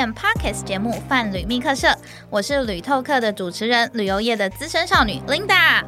[0.00, 1.88] 验 Parkes 节目《泛旅密客社》，
[2.30, 5.84] 我是旅透客的主持人，旅游业的资深少女 Linda。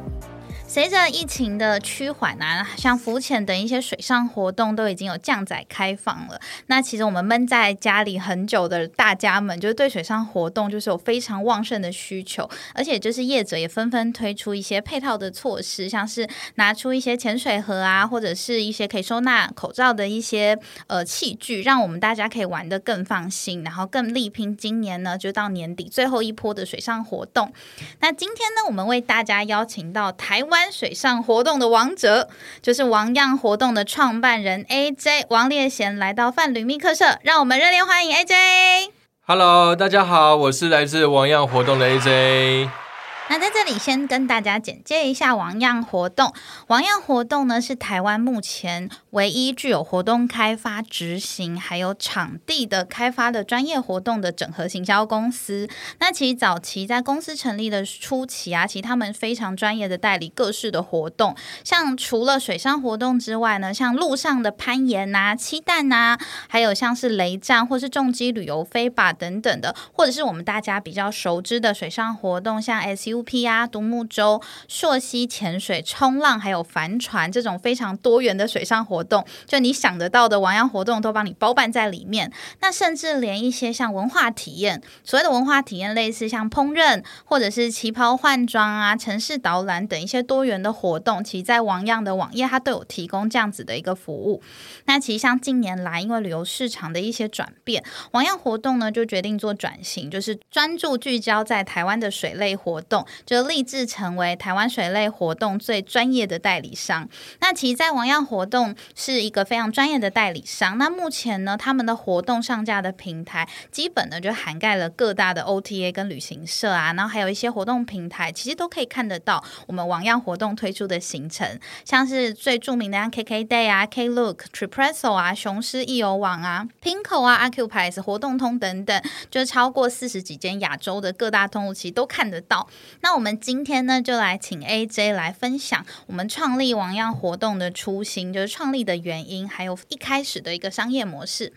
[0.73, 6.41] 随着疫情的趋缓啊，像浮潜等一些水上活动都已经有降载开放了。
[6.65, 27.53] 那其实我们闷在家里很久的大家们，就是对水上活动就是有非常旺盛的需求，而且就是业者也纷纷推出一些配套的措施，像是拿出一些潜水盒啊，或者是一些可以收纳口罩的一些呃器具，让我们大家可以玩得更放心，然后更力拼今年呢就到年底最后一波的水上活动。
[27.99, 30.62] 那今天呢，我们为大家邀请到台湾。
[30.71, 32.29] 水上活动的王者，
[32.61, 38.89] 就是王样活动的创办人 AJ 王烈贤来到范旅密客社，让我们热烈欢迎 AJ。
[39.25, 42.82] Hello，大家好，我是来自王样活动的 AJ。
[43.29, 46.33] 那在这里先跟大家简介一下王样活动。
[46.67, 55.67] 王样活动呢是台湾目前唯一具有活动开发、执行还有场地的开发的专业活动的整合行销公司。
[55.99, 73.12] 那其实早期在公司成立的初期啊，其实他们非常专业的代理各式的活动，像除了水上活动之外呢，像陆上的攀岩啊、七蛋啊，还有像是雷战或是重机旅游飞靶等等的，或者是我们大家比较熟知的水上活动，像 SU。
[73.13, 82.31] U P 啊，独木舟、溯溪潜水、冲浪，还有帆船这种非常多元的水上活动，就你想得到的王样活动都帮你包办在里面。
[82.59, 94.41] 那甚至连一些像文化体验，所谓的文化体验，类似像烹饪或者是旗袍换装啊、城市导览等一些多元的活动，其实在王样的网页它都有提供这样子的一个服务。
[94.85, 103.02] 那其实像近年来，因为旅游市场的一些转变，王样活动呢就决定做转型，就是专注聚焦在台湾的水类活动。
[103.25, 107.07] 就立志成为台湾水类活动最专业的代理商。
[107.39, 110.77] 那其实，在王样活动是一个非常专业的代理商。
[110.77, 132.67] 那目前呢，他们的活动上架的平台，基本呢就涵盖了各大的 OTA 跟旅行社啊，然后还有一些活动平台，其实都可以看得到我们王样活动推出的行程，像是最著名的像 KK Day 啊、Klook、Tripresso 啊、雄狮易游网啊、Pinko 啊、Acupass 活动通等等，就是超过四十几间亚洲的各大通路，其实都看得到。
[133.03, 141.51] 那我们今天呢，就来请 AJ 来分享我们创立王样活动的初心，就是创立的原因，还有一开始的一个商业模式。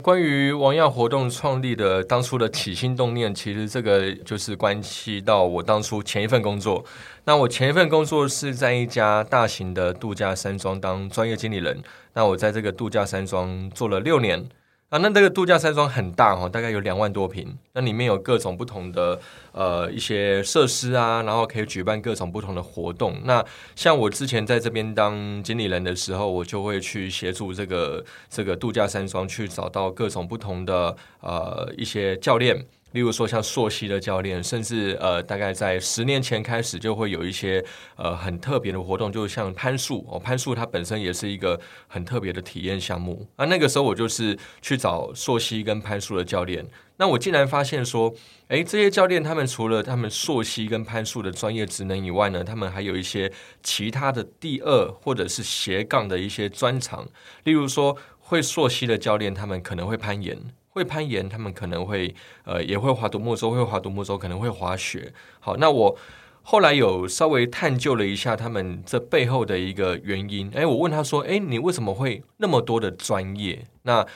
[0.00, 6.84] 关于王样活动创立的当初的起心动念，其实这个就是关系到我当初前一份工作。
[7.24, 11.82] 那我前一份工作是在一家大型的度假山庄当专业经理人。
[12.12, 14.48] 那我在这个度假山庄做了六年。
[14.90, 17.56] 啊，那这个度假山庄很大哦，大概有两万多平。
[17.74, 19.20] 那里面有各种不同的
[19.52, 23.16] 呃一些设施啊，然后可以举办各种不同的活动。
[23.22, 23.44] 那
[23.76, 32.66] 像我之前在这边当经理人的时候，我就会去协助这个这个度假山庄去找到各种不同的呃一些教练。
[32.92, 37.64] 例如说像朔溪的教练，甚至呃，大概在十年前开始就会有一些
[37.96, 43.26] 呃很特别的活动，就像攀树哦，攀树它本身也是一个很特别的体验项目。
[43.36, 48.12] 啊，那个时候我就是去找朔溪跟攀树的教练，那我竟然发现说，
[48.48, 53.30] 哎，这些教练他们除了他们朔溪跟攀树的专业职能以外呢，他们还有一些
[53.62, 57.08] 其他的第二或者是斜杠的一些专长。
[57.44, 60.38] 例如说，会朔溪的教练，他们可能会攀岩。
[60.70, 62.14] 会攀岩，他们可能会
[62.44, 65.12] 呃也会划独木舟，会划独木舟，可能会滑雪。
[65.38, 65.96] 好，那我
[66.42, 70.50] 后来有稍微探究了一下他们这背后的一个原因。
[70.54, 74.06] 哎，我问他说：“哎，你为什么会那么多的专业？”那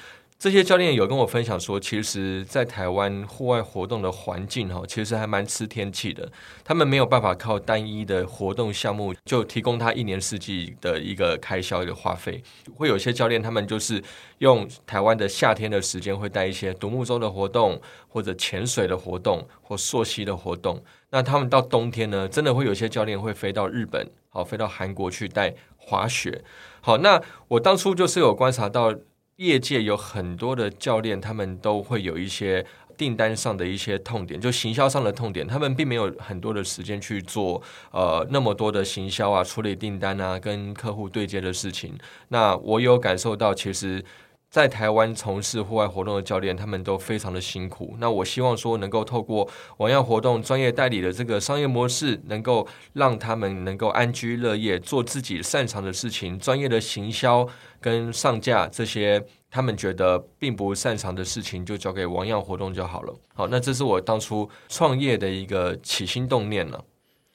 [0.44, 6.30] 这些教练有跟我分享说，其实，在台湾户外活动的环境哈，其实还蛮吃天气的。
[6.62, 12.42] 他们没有办法靠单一的活动项目就提供他一年四季的一个开销一个花费。
[12.74, 14.04] 会有些教练，他们就是
[14.40, 20.84] 用台湾的夏天的时间，会带一些独木舟的活动，或者潜水的活动，或溯溪的活动。
[21.08, 26.44] 那他们到冬天呢，真的会有些教练会飞到日本，好，飞到韩国去带滑雪。
[26.82, 28.94] 好，那我当初就是有观察到。
[29.36, 32.64] 业界有很多的教练，他们都会有一些
[32.96, 41.96] 订单上的一些痛点，就行销上的痛点，他们并没有很多的时间去做呃那么多的行销啊，处理订单啊，跟客户对接的事情。
[42.28, 44.04] 那我有感受到，其实。
[44.54, 47.96] 在台湾从事户外活动的教练，他们都非常的辛苦。
[47.98, 57.44] 那我希望说，能够透过网样活动专业代理的这个商业模式，能够让他们能够安居乐业，做自己擅长的事情，专业的行销
[57.80, 59.20] 跟上架这些
[59.50, 63.12] 他们觉得并不擅长的事情，就交给网样活动就好了。
[63.34, 66.84] 好，那这是我当初创业的一个起心动念了。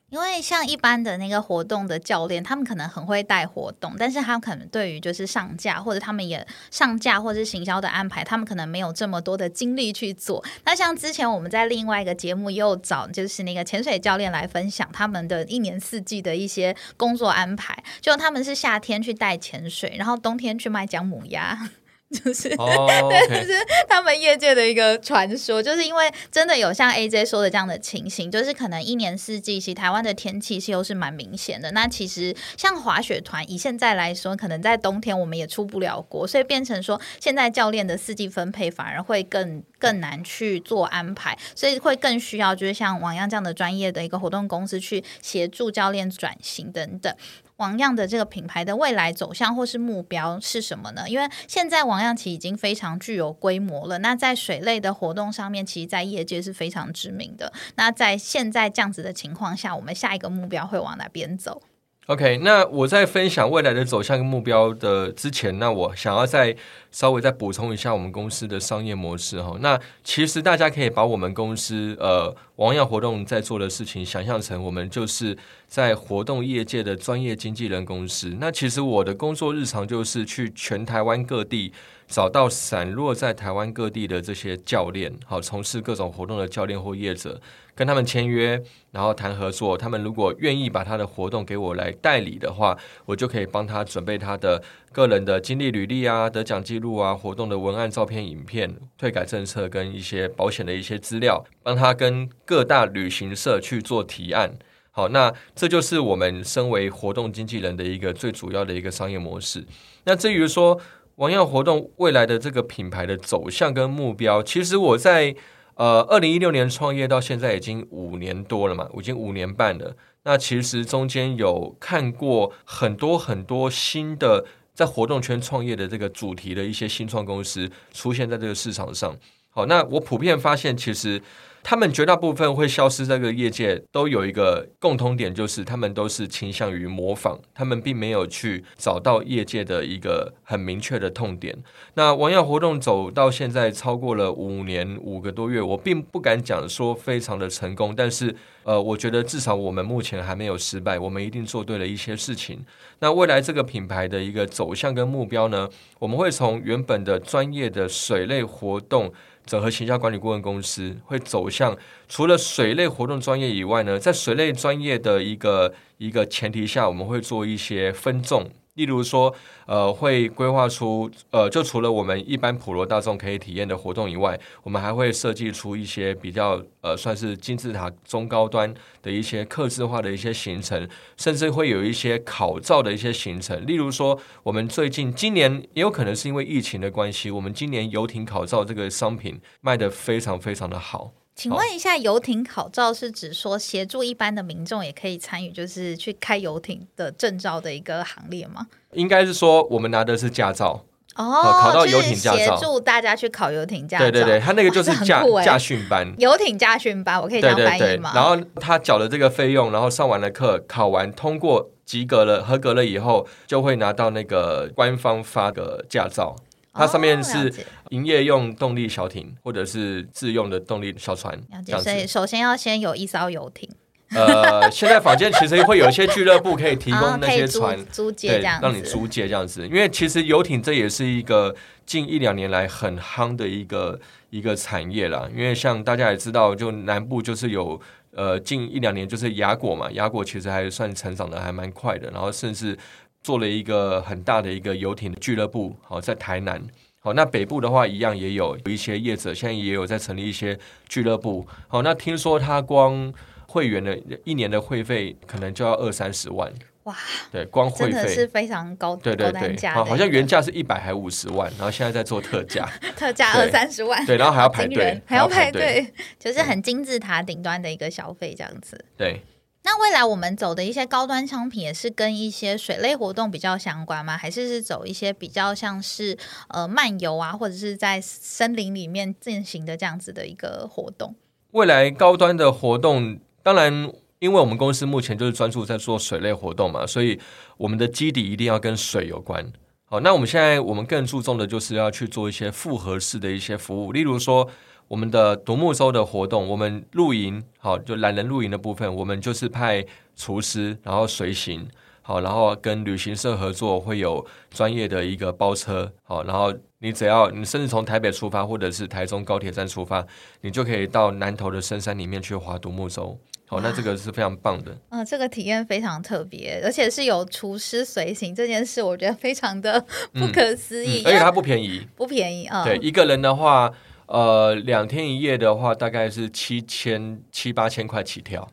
[0.10, 10.44] 因为像一般的那个活动的教练，他们可能很会带活动，但是他可能对于就是上架或者他们也上架或者是行销的安排，他们可能没有这么多的精力去做。
[10.66, 21.70] 那像之前我们在另外一个节目又找就是那个潜水教练来分享他们的一年四季的一些工作安排，就他们是夏天去带潜水，然后冬天去卖姜母鸭。
[22.12, 23.54] 就是， 对，就是
[23.88, 31.72] 他们业界的一个传说，就是因为真的有像 AJ 说的这样的情形，就是可能一年四季，其实台湾的天气是又是蛮明显的。
[31.72, 47.16] 那其实像滑雪团，以现在来说，可能在冬天我们也出不了国，所以变成说，现在教练的四季分配反而会更更难去做安排，所以会更需要就是像王样这样的专业的一个活动公司去协助教练转型等等。
[47.60, 51.08] 王样的这个品牌的未来走向或是目标是什么呢？
[51.10, 54.00] 因为现在王样其已经非常具有规模了。
[54.00, 57.52] 那在水类的活动上面，其实，在业界是非常知名的。
[57.76, 61.62] 那在现在这样子的情况下，我们下一个目标会往哪边走
[62.10, 66.56] ？OK，那我在分享未来的走向跟目标的之前，那我想要再
[66.90, 69.56] 稍微再补充一下我们公司的商业模式哈。
[69.60, 78.36] 那其实大家可以把我们公司呃王耀活动在做的事情想象成我们就是在活动业界的专业经纪人公司。
[78.40, 81.72] 那其实我的工作日常就是去全台湾各地。
[82.10, 87.40] 找到散落在台湾各地的这些教练，好从事各种活动的教练或业者，
[87.76, 88.60] 跟他们签约，
[88.92, 89.78] 然后谈合作。
[89.78, 92.76] 他们如果愿意把他的活动给我来代理的话，
[93.06, 94.62] 我就可以帮他准备他的
[94.92, 104.58] 个人的经历履历啊、得奖记录啊、活动的文案、照片、影片、退改政策跟一些保险的一些资料，帮他跟各大旅行社去做提案。
[104.92, 109.64] 好，那这就是我们身为活动经纪人的一个最主要的一个商业模式。
[110.04, 110.78] 那至于说，
[111.20, 115.36] 王耀活动未来的这个品牌的走向跟目标，其实我在
[115.76, 119.98] 呃二零一六年创业到现在已经五年多了嘛，已经五年半了。
[120.24, 129.14] 那其实中间有看过很多很多新的在活动圈创业的这个主题的一些新创公司出现在这个市场上。
[129.50, 131.22] 好，那我普遍发现其实。
[131.62, 141.56] 他们绝大部分会消失，这个业界都有一个共通点，就是他们都是倾向于模仿，他们并没有去找到业界的一个很明确的痛点。
[141.94, 152.66] 那王耀活动走到现在超过了五年五个多月，我并不敢讲说非常的成功，但是呃，我觉得至少我们目前还没有失败，我们一定做对了一些事情。
[153.00, 155.70] 那未来这个品牌的一个走向跟目标呢，
[156.00, 159.14] 我们会从原本的专业的水类活动。
[159.46, 168.50] 整合行销管理顾问公司会走向除了水类活动专业以外呢，在水类专业的一个一个前提下，我们会做一些分众。
[168.76, 169.36] 例如说，
[169.66, 180.88] 呃，会规划出，呃，就除了我们一般普罗大众可以体验的活动以外，我们还会设计出一些比较，呃，算是金字塔中高端的一些客制化的一些行程，
[181.18, 183.68] 甚至会有一些考照的一些行程。
[183.68, 191.12] 例如说，我们最近今年也有可能是因为疫情的关系，我们今年游艇考照这个商品卖的非常非常的好。
[191.40, 198.68] 请问一下，游艇考照是指说协助一般的民众也可以参与，就是去开游艇的证照的一个行列吗？
[198.92, 200.84] 应该是说，我们拿的是驾照
[201.16, 204.04] 哦，考到游艇驾照，协助大家去考游艇驾照。
[204.04, 208.12] 对对对，他那个就是驾驾训班，游艇驾训班，我可以这样翻译吗？
[208.14, 216.36] 然后他缴了这个费用，然后上完了课，考完通过及格了，合格了以后，就会拿到那个官方发的驾照。
[216.74, 217.54] 它上面是
[217.90, 221.40] 营业用动力小艇，或者是自用的动力小船。
[221.82, 223.70] 所以首先要先有一艘游艇。
[224.12, 229.68] 呃， 现在坊间其实会有一些俱乐部可以提供那些船租借，这样让你租借这样子。
[229.68, 234.00] 因为其实游艇这也是一个近一两年来很夯的一个
[234.32, 235.30] 一个产业啦。
[235.32, 237.80] 因为像大家也知道，就南部就是有
[238.16, 242.78] 呃近一两年就是雅果嘛，雅果其实还算成长的还蛮快的，然后甚至。
[243.22, 246.62] 做了一个很大的一个游艇的俱乐部，好在台南，
[247.00, 250.58] 好那北部的话一样也有有一些业者，现在也有在成立一些
[250.88, 253.14] 俱乐部，好那听说他光
[253.46, 256.52] 会员的一年的会费可能就要二三十万，
[256.84, 256.96] 哇，
[257.32, 258.08] 对，光会费。
[258.08, 265.86] 是非常高，对对对，好，好像原价是一百还五十万，然后现在在做特价， 特价二三十万，对，然后还要排队，还要排队，
[266.18, 269.22] 就是很金字塔顶端的一个消费这样子，对。
[269.62, 274.18] 那未来我们走的一些高端商品，也是跟一些水类活动比较相关吗？
[274.18, 281.14] 还是是走一些比较像是呃漫游啊，或者是在森林里面进行的这样子的一个活动？
[281.52, 287.20] 未来高端的活动，当然，因为我们公司目前就是专注在做水类活动嘛，所以
[287.58, 289.52] 我们的基底一定要跟水有关。
[289.84, 294.50] 好，那我们现在我们更注重的就是要去做一些复合式的一些服务，例如说。
[294.90, 301.68] 我们的独木舟的活动，我们露营，好，就懒人露营的部分，我们就是派厨师，然后随行，
[302.02, 310.04] 好，然后跟旅行社合作，会有专业的一个包车，好，然后你只要你甚至从台北出发，或者是台中高铁站出发，
[310.42, 313.16] 你就可以到南投的深山里面去划独木舟。
[313.46, 314.76] 好，那这个是非常棒的。
[314.90, 321.04] 嗯，这个体验非常特别，而且是有厨师随行这件事，我觉得非常的不可思议。
[321.04, 322.64] 而且它不便宜，不便宜啊。
[322.64, 323.72] 对，一个人的话，
[324.10, 328.50] 呃，两天一夜的话，大概是七千七八千块起跳。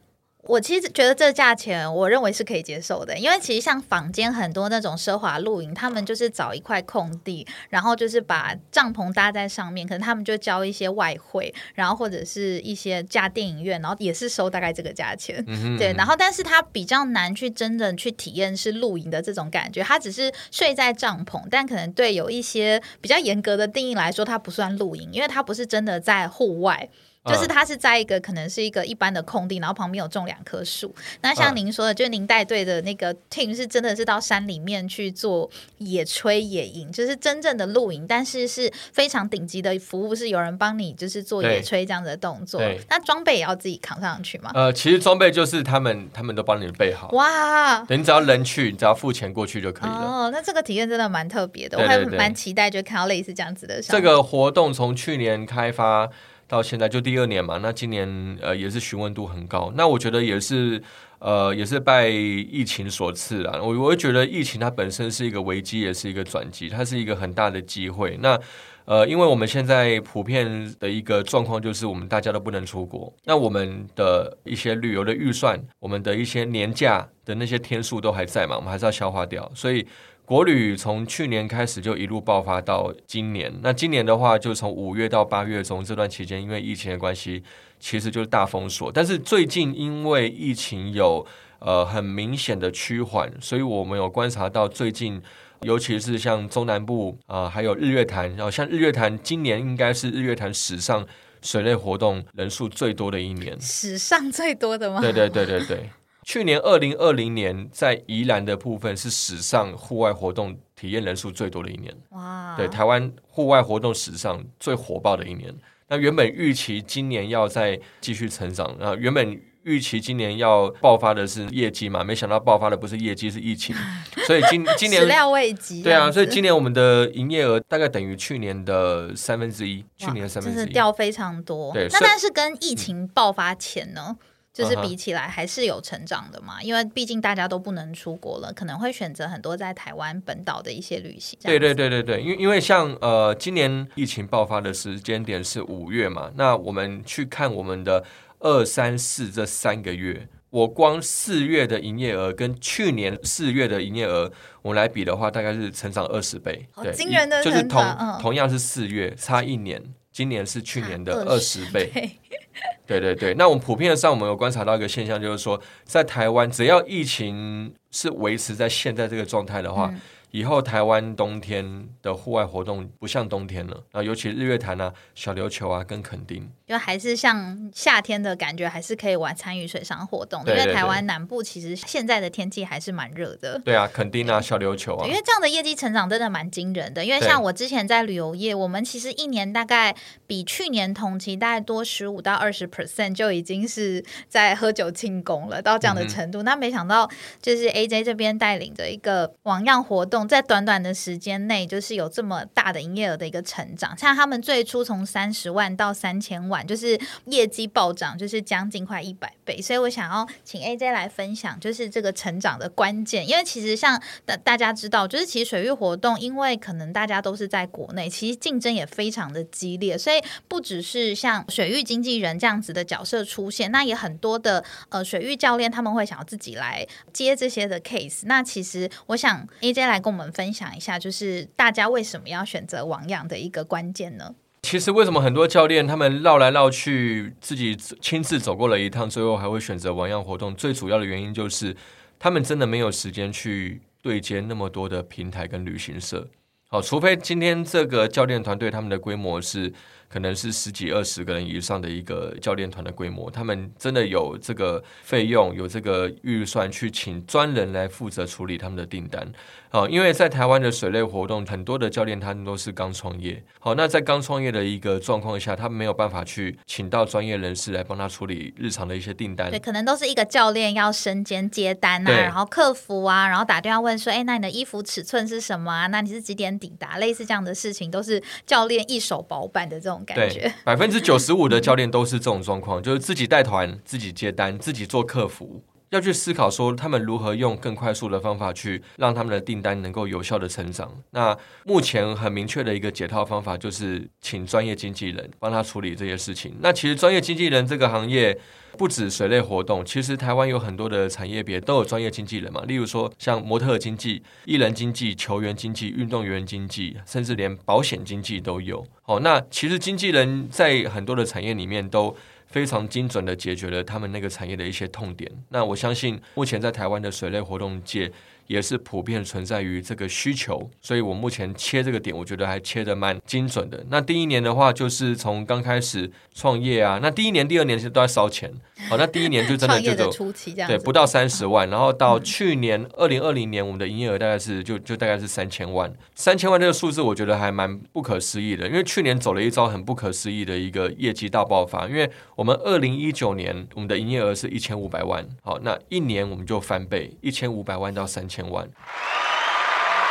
[0.47, 15.45] 我其实觉得这价钱，我认为是可以接受的，因为其实像坊间很多那种奢华露营，他们就是找一块空地，然后就是把帐篷搭在上面，可能他们就交一些外汇，然后或者是一些架电影院，然后也是收大概这个价钱，
[15.77, 15.93] 对。
[15.95, 26.89] 然后，但是它比较难去真正去体验是露营的这种感觉，它只是睡在帐篷，但可能对有一些比较严格的定义来说，它不算露营，因为它不是真的在户外。
[27.27, 30.95] 就是它是在一个可能是一个一般的空地，然后旁边有种两棵树。
[31.23, 42.63] 那像您说的，就是您带队的那个 team 是真的是到山里面去做野炊野营，就是真正的露营，但是是非常顶级的服务，是有人帮你就是做野炊这样的动作。
[42.89, 44.51] 那装备也要自己扛上去吗？
[44.55, 47.09] 呃，其实装备就是他们他们都帮你备好。
[47.11, 49.97] 哇，你只要人去，你只要付钱过去就可以了。
[49.97, 53.83] 哦，那这个体验真的蛮特别的，我还蛮期待就看到类似这样子的。
[53.83, 56.09] 这个活动从去年开发。
[56.49, 60.81] 到现在就第二年嘛，那今年呃也是询问度很高，那我觉得也是
[61.19, 63.61] 呃也是拜疫情所赐啦。
[63.61, 68.17] 我我觉得疫情它本身是一个危机，也是一个转机，它是一个很大的机会。
[68.21, 68.39] 那
[68.85, 79.87] 呃，因为我们现在普遍的一个状况就是我们大家都不能出国，那我们的一些旅游的预算，我们的一些年假的那些天数都还在嘛，我们还是要消化掉，所以。
[80.27, 87.45] 国旅从去年开始就一路爆发到今年，那今年的话，就从五月到八月中这段期间，因为疫情的关系，
[87.79, 88.91] 其实就是大封锁。
[88.91, 91.25] 但是最近因为疫情有
[91.61, 95.23] 呃很明显的趋缓，所以我们有观察到最近，
[95.63, 101.07] 尤其是像中南部啊，还有日月潭，然后像日月潭，今年应该是日月潭史上
[101.41, 105.01] 水类活动人数最多的一年，史上最多的吗？
[105.01, 105.89] 对对对对对。
[106.27, 111.95] 去年二零二零年在宜兰的部分是史上户外活动体验人数最多的一年。
[112.11, 112.57] 哇！
[112.57, 115.55] 对，台湾户外活动史上最火爆的一年。
[115.87, 123.77] 那原本预期今年要再继续成长，然后原本预期今年要爆发的是业绩嘛，没想到爆发的不是业绩，是疫情。
[124.27, 125.81] 所以今今年始料未及。
[125.81, 131.73] 对啊，所以今年我们的营业额大概等于去年的三分之一，去年的三分之一掉非常多。
[131.73, 134.17] 对，那但是跟疫情爆发前呢？
[134.57, 141.39] 就是比起来还是有成长的嘛，因为毕竟大家都不能出国了，可能会选择很多在台湾本岛的一些旅行。
[141.43, 148.03] 对对对对对，因为因为像呃，今年疫情爆发的时间点是五月嘛，那我们去看我们的
[148.39, 154.33] 二三四这三个月，我光四月的营业额跟去年四月的营业额，
[154.63, 157.85] 我们来比的话，大概是成长二十倍，好惊人的就是同
[158.21, 162.19] 同样是四月，差一年，今年是去年的二十倍。
[162.87, 169.93] 对对对，那我们普遍的上，我们有观察到一个现象，就是说，在台湾，只要疫情是维持在现在这个状态的话。
[170.37, 180.43] 以后台湾冬天的户外活动不像冬天了然后，尤其日月潭啊、小琉球啊，更肯定，就还是像夏天的感觉，还是可以玩参与水上活动。
[180.47, 183.59] 因为台湾南部其实现在的天气还是蛮热的。
[183.61, 185.07] 对啊，垦丁啊，小琉球啊。
[185.09, 187.03] 因为这样的业绩成长真的蛮惊人的。
[187.03, 196.43] 因为像我之前在旅游业，我们其实一年大概比去年同期大概多十五到二十 percent，就已经是在喝酒庆功了，到这样的程度。
[196.43, 200.26] 那没想到就是 AJ 这边带领着一个网样活动。
[200.27, 203.97] 在短短的时间内，就是有这么大的营业额的一个成长。
[203.97, 209.61] 像他们最初从三十万到三千万，就是业绩暴涨，就是将近快一百倍。
[209.63, 213.29] 所以我想要请 AJ 来分享，就是这个成长的关键。
[213.29, 219.97] 因为其实像大大家知道，就是其实水域活动，因为可能大家都是在国内，其实竞争也非常的激烈。
[219.97, 228.23] 所以不只是像水域经纪人这样子的角色出现，那也很多的呃水域教练他们会想要自己来接这些的 case。
[228.25, 234.35] 那其实我想 AJ 来跟我我们分享一下，就是大家为什么要选择网养的一个关键呢？
[234.63, 240.55] 其实为什么很多教练他们绕来绕去，自己亲自走过了一趟，最后还会选择网样活动？
[240.55, 241.77] 最主要的原因就是
[242.19, 246.27] 他们真的没有时间去对接那么多的平台跟旅行社。
[246.69, 249.73] 好，除非今天这个教练团队他们的规模是
[250.09, 259.33] 可能是十几二十个人以上的一个教练团的规模，他们真的有这个费用，有这个预算去请专人来负责处理他们的订单。
[259.69, 263.43] 好，因为在台湾的水类活动，很多的教练他们都是刚创业。
[263.59, 269.51] 好，那在刚创业的一个状况下，他们没有办法去请到专业人士来帮他处理日常的一些订单。
[269.51, 275.89] 对，可能都是一个教练要身兼接单啊，然后客服啊，然后打电话问说，哎，那你的衣服尺寸是什么啊？
[275.89, 276.97] 那你是几点抵达？
[276.97, 285.63] 类似这样的事情，都是教练一手包办的这种对。，百分之九十五的教练都是这种状况，就是自己带团、自己接单、自己做客服。
[285.91, 290.93] 要去思考说，他们如何用更快速的方法去让他们的订单能够有效的成长。
[291.11, 296.57] 那目前很明确的一个解套方法，就是请专业经纪人帮他处理这些事情。
[296.61, 298.37] 那其实专业经纪人这个行业
[298.77, 308.85] 不止水类活动，其实台湾有很多的产业别都有专业经纪人嘛，例如说像模特经纪、艺人经纪、球员经纪、运动员经纪，甚至连保险经纪都有。
[309.05, 312.15] 哦，那其实经纪人在很多的产业里面都
[312.47, 315.31] 非常精准的解决了他们那个产业的一些痛点。
[315.51, 318.11] 那我相信，目前在台湾的水类活动界
[318.47, 323.85] 也是普遍存在于这个需求，所以我目前切这个点，我觉得还切的蛮精准的。
[323.91, 328.53] 那第一年的话，就是从刚开始创业啊，那第一年、第二年其实都在烧钱。
[328.91, 348.69] 好，那第一年就真的就走初期这样，对，不到三十万，然后到去年二零二零年，我们的营业额大概是就就大概是三千万，三千万这个数字我觉得还蛮不可思议的，因为去年走了一招很不可思议的一个业绩大爆发，因为我们二零一九年我们的营业额是一千五百万，好，那一年我们就翻倍，一千五百万到三千万。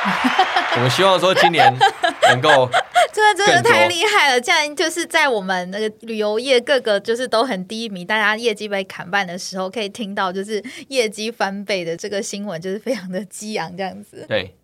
[0.76, 1.74] 我们希望说今年
[2.30, 2.70] 能够
[3.12, 4.40] 这个真的太厉害了！
[4.40, 14.26] 这样就是在我们那个旅游业各个就是都很低迷，大家业绩被砍半的时候，可以听到就是业绩翻倍的这个新闻，就是非常的激昂这样子。
[14.28, 14.56] 对。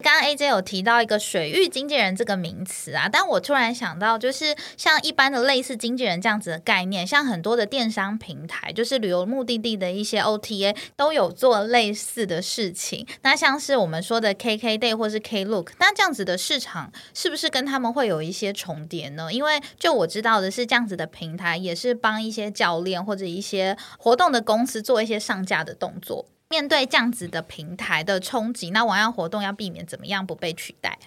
[0.00, 13.04] 刚刚 AJ 有提到一个水域经纪人这个名词啊，但我突然想到，就是像一般的类似经纪人这样子的概念，像很多的电商平台，就是旅游目的地的一些 OTA 都有做类似的事情。
[13.22, 19.32] 那像是我们说的 KKday 或是 Klook，那这样子的市场是不是跟他们会有一些重叠呢？
[19.32, 26.26] 因为就我知道的是，这样子的平台也是帮一些教练或者一些活动的公司做一些上架的动作。
[26.50, 30.98] 面对这样子的平台的冲击，那网样活动要避免怎么样不被取代？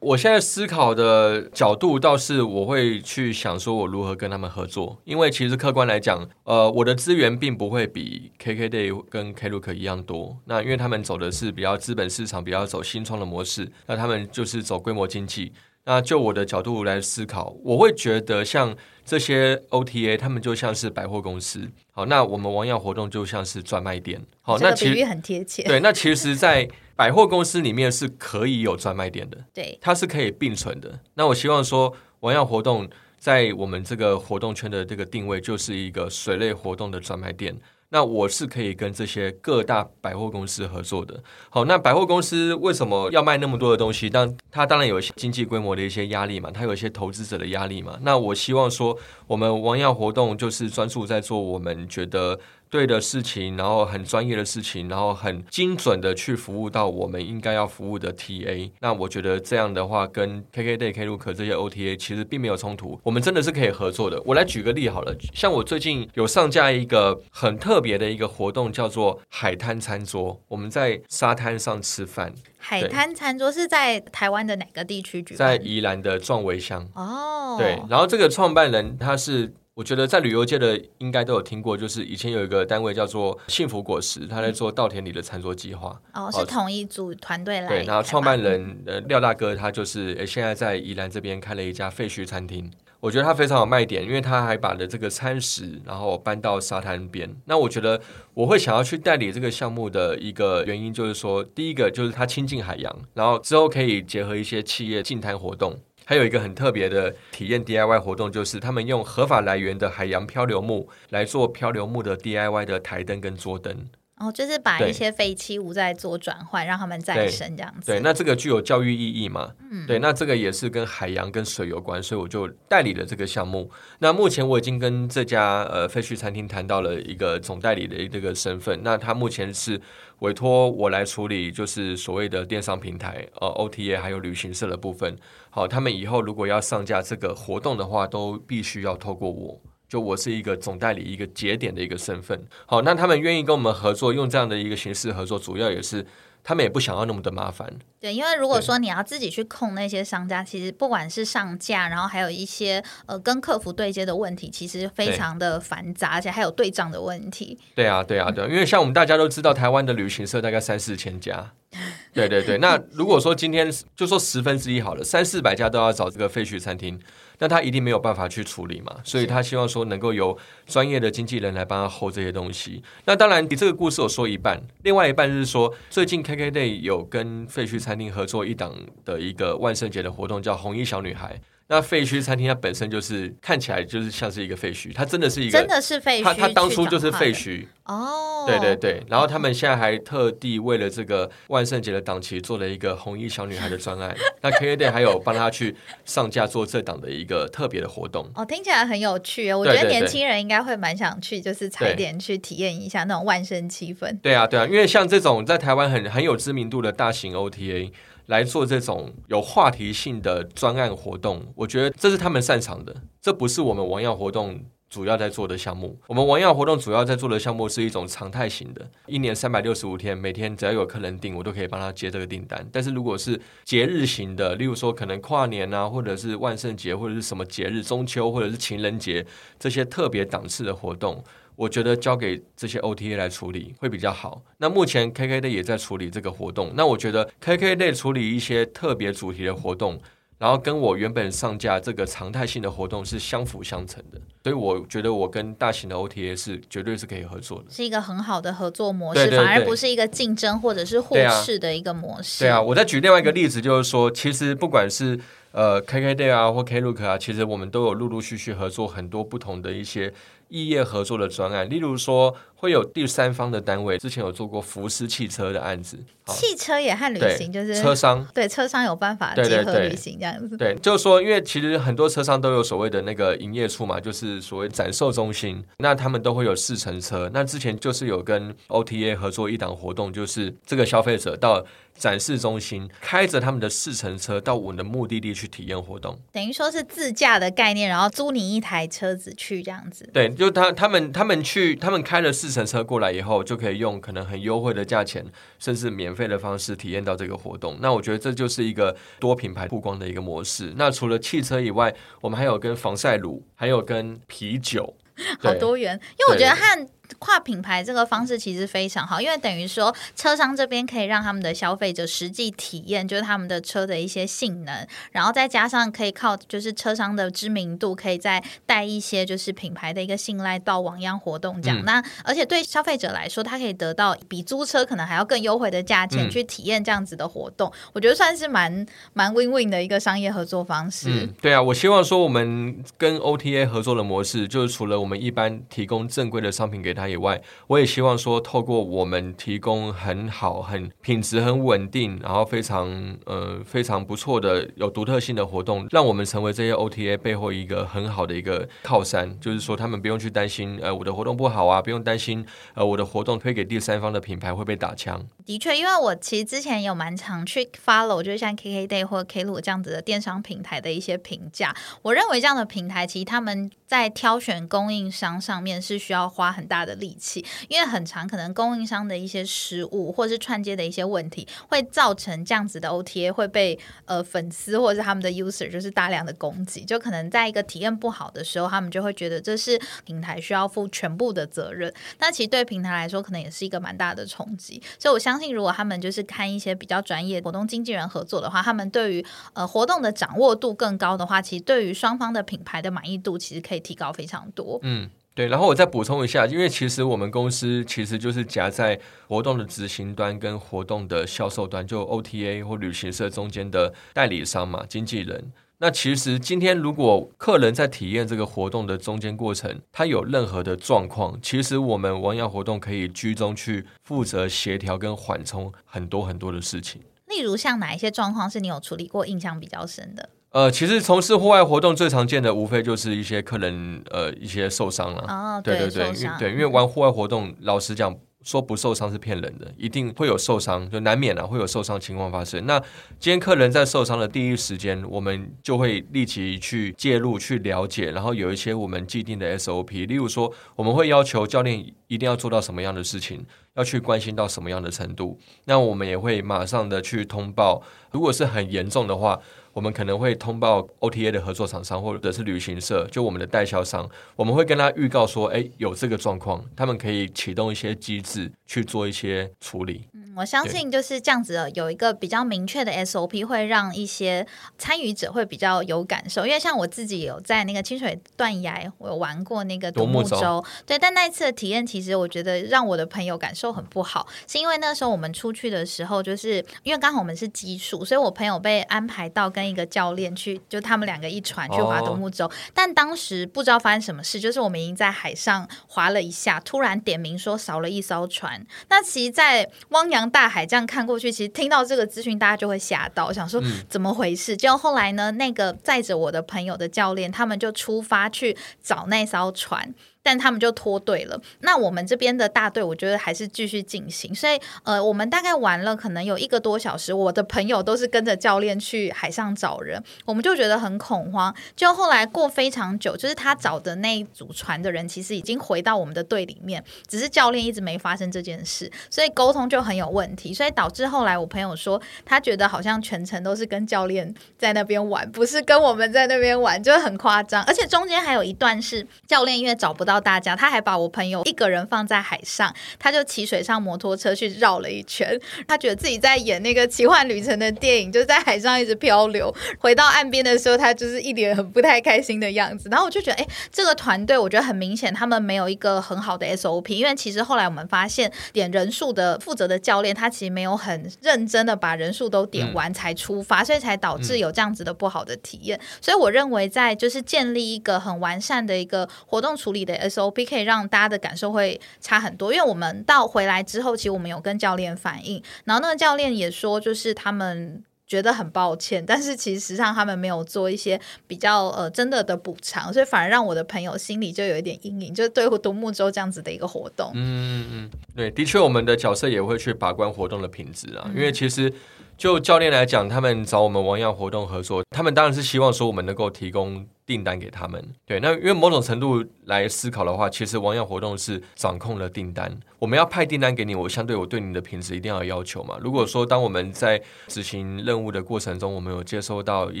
[0.00, 10.36] 我现在思考的角度倒是我会去想说，我如何跟他们合作，因为其实客观来讲，呃，我的资源并不会比 KKday 跟 Klook 一样多。
[10.44, 15.54] 那因为他们走的是比较资本市场，比较走新创的模式，那他们就是走规模经济。
[15.86, 21.70] 那就我的角度来思考，我会觉得像这些 OTA，他们就像是百货公司。
[21.92, 24.24] 好，那我们王耀活动就像是专卖店。
[24.40, 25.62] 好，那其实很贴切。
[25.64, 26.66] 对，那其实，在
[26.96, 29.38] 百货公司里面是可以有专卖店的。
[29.52, 30.98] 对，它是可以并存的。
[31.14, 37.54] 那我希望说，王耀活动在我们这个活动圈的这个定位，就是一个水类活动的专卖店。
[37.94, 41.22] 那我是可以跟这些各大百货公司合作的。
[41.48, 44.10] 好，那百货公司为什么要卖那么多的东西？
[44.10, 47.96] 当它当然有一些经济规模的一些压力嘛，它有一些投资者的压力嘛。
[48.02, 52.40] 那我希望说，我们王耀活动就是专注在做我们觉得。
[52.74, 58.68] 对的事情，然后很专业的事情，然后很精准的去服务到我们应该要服务的 TA。
[58.80, 64.20] 那我觉得这样的话，跟 KKday、Klook 这些 OTA 其实并没有冲突，我们真的是可以合作的。
[64.24, 75.38] 我来举个例好了，像我最近有上架一个很特别的一个活动，叫做海滩餐桌，我们在沙滩上吃饭，海滩餐桌是在台湾的哪个地区举办？
[75.38, 76.84] 在宜兰的壮围乡。
[76.96, 79.54] 哦，对，然后这个创办人他是。
[79.74, 86.00] 我觉得在旅游界的应该都有听过，就是以前有一个单位叫做幸福果实，他在做稻田里的餐桌计划。
[86.12, 87.66] 哦，是同一组团队来。
[87.66, 97.28] 对，然后创办人呃廖大哥他就是诶现在在宜兰这边开了一家废墟餐厅，我觉得他非常有卖点，因为他还把的这个餐食然后搬到沙滩边。
[97.46, 98.00] 那我觉得
[98.32, 105.76] 我会想要去代理这个项目的一个原因就是说，第一个就是他亲近海洋，然后之后可以结合一些企业净滩活动。
[106.06, 113.88] 还有一个很特别的体验 DIY 活动，就是他们用合法来源的海洋漂流木来做漂流木的 DIY 的台灯跟桌灯。
[114.16, 117.90] 哦，就是把一些废弃物再做转换，让他们再生这样子。
[117.90, 119.52] 对，那这个具有教育意义嘛？
[119.72, 123.68] 嗯，对，那这个也是跟海洋跟水有关，所以我就代理了这个项目。
[123.98, 129.80] 那目前我已经跟这家呃废墟餐厅谈到了一个总代理的这个身份，那他目前是
[130.20, 135.16] 委托我来处理，就是所谓的电商平台呃 OTA 还有旅行社的部分。
[135.50, 139.60] 好，他们以后如果要上架这个活动的话，都必须要透过我。
[139.94, 142.36] 就我是一个总代理，一个节点的一个身份。
[142.66, 146.04] 好，那他们愿意跟我们合作，用这样的一个形式合作，主要也是
[146.42, 147.72] 他们也不想要那么的麻烦。
[148.00, 157.56] 对，因为如果说你要自己去控那些商家，其实不管是上架，然后还有一些呃跟客服对接的问题，其实非常的繁杂，而且还有对账的问题。
[157.76, 161.52] 对啊，对啊，对，因为像我们大家都知道，台湾的旅行社大概三四千家。
[162.12, 167.00] 对对对，那如果说今天就说十分之一好了，三四百家都要找这个废墟餐厅，
[167.38, 172.82] 那他一定没有办法去处理嘛，所以他希望说能够由专业的经纪人来帮他 hold 这些东西。
[173.04, 181.40] 那当然，你这个故事我说一半，另外一半就是说，最近 KKday 有跟废墟餐厅合作一档的一个万圣节的活动，叫红衣小女孩。
[181.74, 188.44] 那废墟餐厅它本身就是看起来就是像是一个废墟，它真的是一个真的是废墟，它它当初就是废墟哦。
[188.46, 194.14] 对对对，然后他们现在还特地为了这个万圣节的档期做了一个红衣小女孩的专案。
[194.40, 198.30] 那 K A Day 还有帮他去上架做这档的一个特别的活动。
[198.36, 199.58] 哦，听起来很有趣哦。
[199.58, 204.16] 我觉得年轻人应该会蛮想去，就是踩点去体验一下那种万圣气氛。
[204.20, 207.92] 对啊对啊，因为像这种在台湾很很有知名度的大型 O T A。
[208.26, 212.94] 来做这种有话题性的专案活动，我觉得这是他们擅长的。
[213.20, 214.60] 这不是我们王耀活动
[214.90, 215.98] 主要在做的项目。
[216.06, 222.66] 我们王耀活动主要在做的项目是一种常态型的，一年三百六十五天，每天只要有客人订，我都可以帮他接这个订单。
[222.70, 229.26] 但是如果是节日型的，例如说可能跨年啊，或者是万圣节，或者是什么节日，中秋或者是情人节
[229.58, 231.22] 这些特别档次的活动。
[231.56, 234.42] 我觉得交给这些 OTA 来处理会比较好。
[234.58, 236.72] 那目前 KKday 也在处理这个活动。
[236.74, 240.00] 那我觉得 KKday 处理一些特别主题的活动，
[240.38, 244.20] 然后跟我原本上架这个常态性的活动是相辅相成的。
[244.42, 252.44] 所以我觉得我跟大型的 OTA 是绝对是可以合作的，是一个很好的合作模式，反而不是一个竞争或者是互斥的一个模式。
[252.44, 255.18] 对啊，我再举另外一个例子，就是说，其实不管是
[255.54, 260.12] 呃 KKday 啊或 Klook 啊，其实我们都有陆陆续续合作很多不同的一些。
[260.50, 270.56] 异业合作的专案，例如说会有第三方的单位，之前有做过福斯汽车的案子，汽车也和旅行就是车商，对车商有办法结合旅行这样子。
[270.56, 277.28] 对，就是说，因为其实很多车商都有所谓的那个营业处嘛，就是所谓展售中心，那他们都会有试乘车。
[277.32, 281.64] 那之前就是有跟 OTA 合作一档活动，就是这个消费者到。
[281.96, 290.08] 展示中心开着他们的试乘车到我们的目的地去体验活动，等于说是自驾的概念，然后租你一台车子去这样子。
[290.12, 295.24] 对，就他他们他们去，他们开了试乘车过来以后，就可以用可能很优惠的价钱，
[295.58, 297.78] 甚至免费的方式体验到这个活动。
[297.80, 300.74] 那我觉得这就是一个多品牌曝光的一个模式。
[300.76, 304.94] 那除了汽车以外，我们还有跟防晒乳，还有跟啤酒，
[305.38, 305.98] 好多元。
[306.18, 321.84] 因为我觉得和跨品牌这个方式其实非常好，因为等于说车商这边可以让他们的消费者实际体验，就是他们的车的一些性能，然后再加上可以靠就是车商的知名度，可以再带一些就是品牌的一个信赖到网样活动这样。
[321.84, 331.08] 那而且对消费者来说，他可以得到比租车可能还要更优惠的价钱去体验这样子的活动，我觉得算是蛮蛮 win win 的一个商业合作方式。
[331.10, 337.03] 嗯，对啊，我希望说我们跟 OTA 合作的模式，就是除了我们一般提供正规的商品给他。
[337.08, 349.38] 以外，我也希望说，透过我们提供很好、很品质很稳定，然后非常呃非常不错的有独特性的活动，让我们成为这些 OTA 背后一个很好的一个靠山。
[349.40, 355.24] 就是说，他们不用去担心呃我的活动不好啊，不用担心呃我的活动推给第三方的品牌会被打枪。
[355.44, 361.74] 的确，因为我其实之前有蛮常去 follow，就是像 KKday 或 K 罗这样子的电商平台的一些评价。
[362.02, 366.94] 我认为这样的平台其实他们在挑选供应商上面是需要花很大的。
[366.94, 381.92] 力气，因为很长，可能供应商的一些失误，或是串接的一些问题，会造成这样子的 OTA 会被呃粉丝或者是他们的 user 就是大量的攻击，就可能在一个体验不好的时候，他们就会觉得这是平台需要负全部的责任。
[382.20, 384.80] 那其实对平台来说，可能也是一个蛮大的冲击。
[384.98, 394.80] 所以我相信，如果他们就是看一些比较专业活动经纪人合作的话，他们对于呃活动的掌握度更高的话，其实对于双方的品牌的满意度，其实可以提高非常多。
[394.82, 395.08] 嗯。
[395.36, 405.50] 对，然后我再补充一下，因为其实我们公司其实就是夹在活动的执行端跟活动的销售端，就 OTA 或旅行社中间的代理商嘛，经纪人。
[405.78, 417.02] 那其实今天如果客人在体验这个活动的中间过程，他有任何的状况，其实我们王阳活动可以居中去负责协调跟缓冲很多很多的事情。
[417.26, 420.28] 例如像哪一些状况是你有处理过印象比较深的？
[420.54, 425.24] 呃，其实从事户外活动最常见的，无非就是一些客人呃一些受伤了。
[425.26, 432.64] 哦，对对对，对，因为玩户外活动，老实讲，说不受伤是骗人的，一定会有受伤，就难免啊会有受伤情况发生。
[432.66, 432.78] 那
[433.18, 443.44] 今天客人在受伤的第一时间，我们就会立即去介入去了解，然后有一些我们既定的 SOP，例如说我们会要求教练一定要做到什么样的事情。
[443.74, 445.38] 要去关心到什么样的程度。
[445.64, 449.40] 那我们也会马上的去通报，如果是很严重的话。
[449.74, 460.06] 我们可能会通报 OTA 的合作厂商或者是旅行社，就我们的代销商，我们会跟他预告说，哎，有这个状况，他们可以启动一些机制去做一些处理。
[460.36, 464.46] 我相信就是这样子，有一个比较明确的 SOP，会让一些
[464.78, 466.46] 参与者会比较有感受。
[466.46, 482.50] 因为像我自己有在那个清水断崖，我有玩过那个独木舟，对，但那一次的体验，其实我觉得让我的朋友感受很不好，是因为那时候我们出去的时候，就是因为刚好我们是基数，所以我朋友被安排到跟一个教练去，就他们两个一船去划独木舟。
[482.74, 488.66] 但当时不知道发生什么事，就是我们已经在海上划了一下，突然点名说少了一艘船。
[488.88, 490.24] 那其实，在汪洋。
[490.34, 494.56] 大海这样看过去，其实听到这个资讯，大家就会吓到，想说怎么回事？
[494.56, 499.94] 结果后来呢，那个载着我的朋友的教练，他们就出发去找那艘船。
[500.24, 501.38] 但他们就脱队了。
[501.60, 504.34] 那我们这边的大队，我觉得还是继续进行。
[504.34, 507.12] 所以，呃，我们大概玩了可能有一个多小时。
[507.12, 511.54] 我的朋友都是跟着教练去海上找人，我们就觉得很恐慌。
[511.76, 520.54] 就后来过非常久，就是他找的那一组船的人，其实已经回到我们的队里面，只是教练一直没发生这件事，所以沟通就很有问题。
[520.54, 527.62] 所以导致后来我朋友说，他觉得好像全程都是跟教练在那边玩，不是跟我们在那边玩，就很夸张。
[527.64, 530.13] 而且中间还有一段是教练因为找不到。
[530.20, 535.38] 大家，他还把我朋友一个人放在海上，他就骑水上摩托车去绕了一圈。
[535.66, 539.54] 他觉得自己在演那个奇幻旅程的电影，就在海上一直漂流。
[539.78, 542.88] 回到岸边的时候，他就是一脸很不太开心的样子。
[542.90, 546.92] 然后我就觉得，哎，这个团队我觉得很明显，他们没有一个很好的 SOP。
[546.94, 555.80] 因为其实后来我们发现，点人数的负责的教练，他其实没有很认真的把人数都点完才出发，所以才导致有这样子的不好的体验。
[556.00, 560.03] 所以我认为，在就是建立一个很完善的一个活动处理的。
[560.08, 577.10] SOP 可以让大家的感受会差很多，因为我们到回来之后，其实我们有跟教练反映，然后那个教练也说，就是他们觉得很抱歉，但是其实上他们没有做一些比较呃真的的补偿，所以反而让我的朋友心里就有一点阴影，就是对独木舟这样子的一个活动。
[577.14, 581.72] 嗯嗯，对，的确，我们的角色也会去把关活动的品质啊，因为其实
[582.18, 586.86] 就教练来讲，他们找我们王样活动合作，他们当然是希望说我们能够提供。
[587.06, 592.58] 订单给他们，对，那因为某种程度来思考的话，其实王耀活动是掌控了订单。
[592.78, 595.78] 我们要派订单给你，我相对我对你的品质一定要要求嘛。
[595.80, 599.80] 如果说当我们在执行任务的过程中，我们有接收到一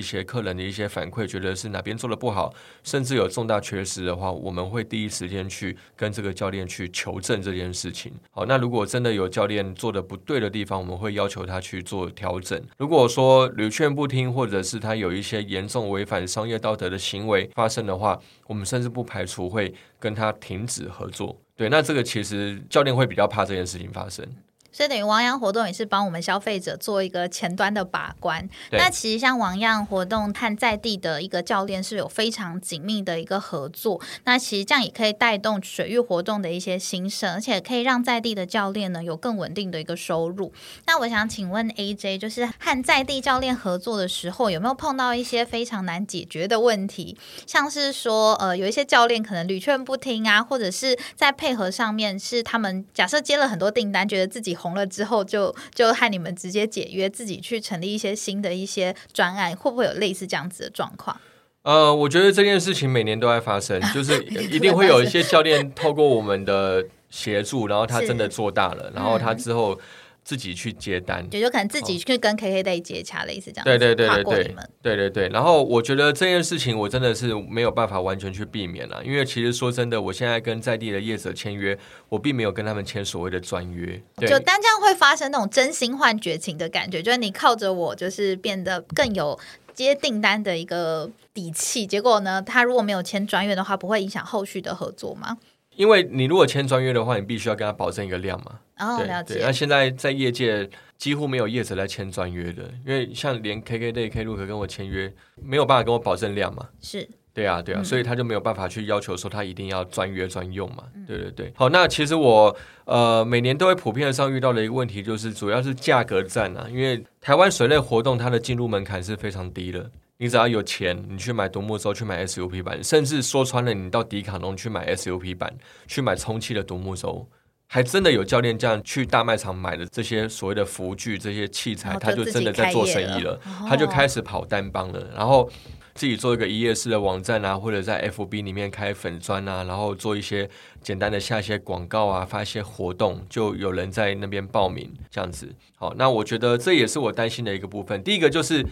[0.00, 8.12] 些客人的一些反馈，觉得是哪边做的不好，甚至有重大缺失的话，我们会第一时间去跟这个教练去求证这件事情。
[8.30, 12.58] 好，那如果真的有教练做的不对的地方，我们会要求他去做调整。
[12.78, 21.36] 如果说屡劝不听，或者是他有一些严重违反商业道德的行行为发生的话，我们甚至不排除会跟他停止合作。
[21.56, 24.26] 对，那这个其实教练会比较怕这件事情发生。
[24.74, 28.48] 所以等于王阳活动也是帮我们消费者做一个前端的把关。
[28.72, 34.00] 那其实像王样活动和在地的一个教练是有非常紧密的一个合作。
[34.24, 40.52] 那其实这样也可以带动水域活动的一些兴盛，而且可以让在地的教练呢有更稳定的一个收入。
[40.86, 47.16] 那我想请问 AJ，就是和在地教练合作的时候，有没有碰到一些非常难解决的问题？
[47.46, 54.58] 像是说，呃，有一些教练可能屡劝不听啊，或者是在配合上面是他们假设接了很多订单，觉得自己。
[54.64, 61.20] 红了之后，就就和你们直接解约，自己去成立一些新的一些专案，会不会有类似这样子的状况？
[61.62, 69.78] 呃，我觉得这件事情每年都在发生，就是 一定会有一些教练透过我们的协助，然后他真的做大了，然后他之后。
[70.24, 73.64] 自己去接单，也就可能自己去跟 KKday 接洽，类似这样。
[73.64, 75.28] 对对对对对，对对对。
[75.28, 84.00] 然后我觉得这件事情我真的是没有办法完全去避免了，因为其实说真的，我现在跟在地的业者签约，我并没有跟他们签所谓的专约。
[84.16, 89.38] 就单这样会发生那种真心换绝情的感觉，就是你靠着我，就是变得更有
[89.74, 91.86] 接订单的一个底气。
[91.86, 95.36] 结果呢，他如果没有签专约的话，不会影响后续的合作吗？
[95.76, 98.58] 因为你如果签专约的话，你必须要跟他保证一个量嘛。
[98.78, 99.40] 哦，了解。
[99.42, 106.68] 那现在在业界几乎没有业者来签专约的，因为像连 KKday、K 路可跟我签约，没有办法跟我保证量嘛。
[106.80, 107.08] 是。
[107.32, 110.84] 对啊，对啊，所以他就没有办法去要求说他一定要专约专用嘛。
[111.04, 111.52] 对对对。
[111.56, 116.68] 好，那其实我呃每年都会普遍上遇到的一个问题，就是主要是价格战啊。
[116.70, 119.90] 因为台湾水类活动它的进入门槛是非常低的。
[120.24, 125.54] 你只要有钱，你去买独木舟，去买 SUP 版，甚至说穿了，你到迪卡侬去买 SUP 版，
[125.86, 127.28] 去买充气的独木舟，
[127.66, 135.10] 还真的有教练这样去大卖场买的这些所谓的服具、这些器材，他就真的在做生意了，他就开始跑单帮了。
[135.14, 135.46] 然后
[135.94, 140.48] 自己做一个一页式的网站啊，或者在 FB 里面开粉砖啊，然后做一些
[140.80, 145.54] 简单的下一些广告啊，发一些活动，就有人在那边报名这样子。
[145.76, 148.02] 好，那我觉得这也是我担心的一个部分。
[148.02, 148.64] 第一个就是。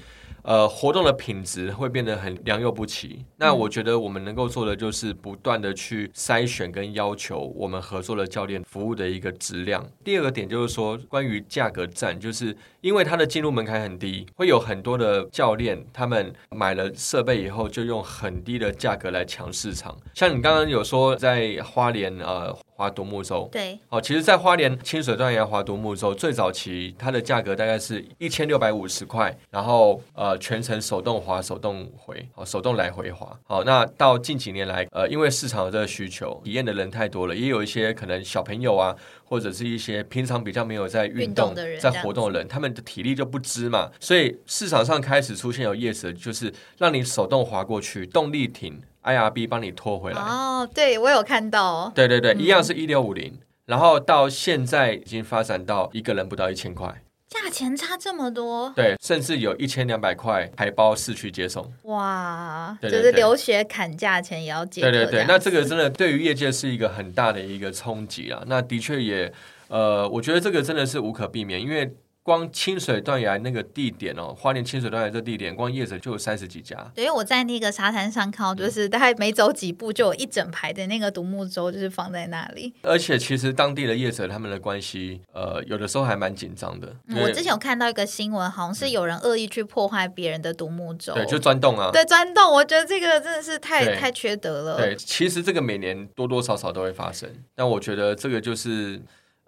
[0.43, 3.25] 呃，活动的品质会变得很良莠不齐。
[3.37, 9.87] 那我觉得我们能够做的就是不断的去筛选跟要求我们合作的教练服务的一个质量。
[10.05, 19.97] 第二个点就是说，关于价格战，就是因为它的进入门槛很低，会有很多的教练他们买了设备以后就用很低的价格来抢市场。
[20.15, 22.57] 像你刚刚有说在花莲呃。
[22.75, 33.39] 划独木舟，对，哦，其实，在花莲清水断崖划独木舟，最早期它的价格大概是一千六百五十块，然后呃，全程手动滑、手动回，哦，手动来回滑。
[33.45, 48.81] 好，那到近几年来，呃，因为市场有这个需求，体验的人太多了，也有一些可能小朋友啊，或者是一些平常比较没有在运动的人，在活动的人，他们的体力就不支嘛，所以市场上开始出现有叶子，就是让你手动滑过去，动力艇。
[49.03, 50.21] IRB 帮你拖回来。
[50.21, 69.33] 哦，对我有看到，对对对，一样是一六五零，然后到现在已经发展到一个人不到一千块，价钱差这么多，对，甚至有一千两百块还包市区接送，哇，就是留学砍价钱也要接，对对对，那这个真的对于业界是一个很大的一个冲击啊，那的确也，
[69.69, 71.93] 呃，我觉得这个真的是无可避免，因为。
[72.25, 76.77] 光清水断崖那个地点哦，花莲清水断崖这地点，光叶子就有三十几家。
[76.95, 82.73] 对，因为我在那个沙滩上看到，就是大概每走几步就有一整排的那个独木舟，就是放在那里。
[82.83, 86.95] 而且其实当地的业者他们的关系，呃，有的时候还蛮紧张的。
[87.09, 91.91] 我之前有看到一个新闻，好像是有人恶意去破坏别人的独木舟，对，就钻洞啊。
[91.93, 94.77] 对，钻洞，我觉得这个真的是太太缺德了。
[94.77, 99.03] 对，其实这个每年多多少少都会发生，但我觉得这个就是。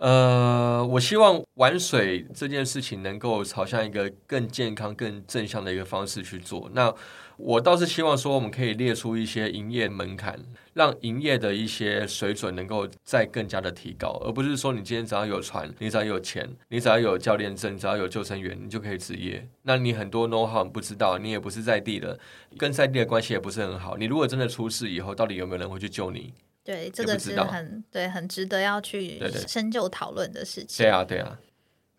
[0.05, 6.71] 呃，我希望玩水这件事情能够朝向一个更健康、更正向的一个方式去做。
[6.75, 6.95] 那
[7.38, 10.38] 我倒是希望说，我们可以列出一些营业门槛，
[10.75, 19.49] 让营业的一些水准能够再更加的提高，而不是说你今天只要有船，你只要有钱，你只要有教练证，只要有救生员，你就可以职业。
[19.62, 22.19] 那你很多 know how 不知道，你也不是在地的，
[22.59, 23.97] 跟在地的关系也不是很好。
[23.97, 26.35] 你如果真的出事以后，到底有没有人会去救你？
[26.64, 30.85] 对，这个是很对，很值得要去深究讨论的事情。
[30.85, 31.38] 对啊，对啊。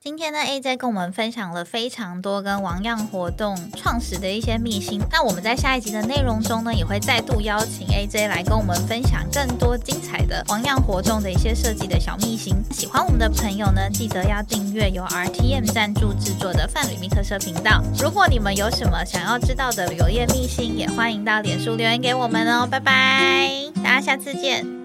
[0.05, 5.01] 今天呢，AJ 跟我们分享了非常多跟王样活动创始的一些秘辛。
[5.11, 12.53] 那我们在下一集的内容中呢，也会再度邀请 AJ 来跟我们分享更多精彩的王样活动的一些设计的小秘辛。
[12.69, 17.81] 喜欢我们的朋友呢，记得要订阅由 RTM 赞助制作的范旅密特社频道。
[17.99, 22.67] 如果你们有什么想要知道的旅游业秘辛，也欢迎到脸书留言给我们哦。
[22.69, 23.49] 拜拜，
[23.83, 24.84] 大家下次见。